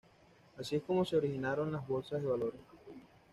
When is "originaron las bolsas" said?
1.15-2.19